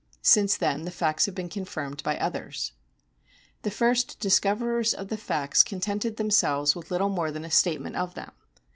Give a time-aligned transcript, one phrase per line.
[0.23, 2.71] Since then the facts have been confirmed by others.
[2.71, 2.73] (PI.
[2.73, 7.51] VI.) The first discoverers of the facts contented them selves with little more than a
[7.51, 8.31] statement of them.